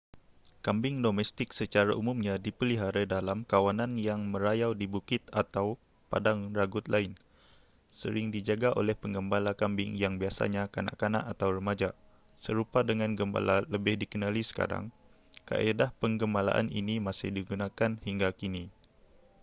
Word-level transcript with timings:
kambing 0.65 0.97
domestik 1.07 1.49
secara 1.59 1.91
umumnya 2.01 2.35
dipelihara 2.45 3.03
dalam 3.13 3.39
kawanan 3.51 3.91
yang 4.07 4.21
merayau 4.33 4.71
di 4.81 4.85
bukit 4.93 5.21
atau 5.43 5.67
padang 6.11 6.39
ragut 6.59 6.81
lain 6.93 7.11
sering 7.99 8.27
dijaga 8.35 8.69
oleh 8.81 8.95
penggembala 9.01 9.51
kambing 9.61 9.91
yang 10.03 10.13
biasanya 10.21 10.63
kanak-kanak 10.75 11.21
atau 11.33 11.49
remaja 11.55 11.89
serupa 12.43 12.79
dengan 12.89 13.11
gembala 13.19 13.57
lebih 13.73 13.93
dikenali 14.01 14.41
sekarang 14.49 14.85
kaedah 15.47 15.89
penggembalaan 16.01 16.67
ini 16.79 16.95
masih 17.07 17.29
digunakan 17.37 17.91
hingga 18.05 18.29
kini 18.39 18.63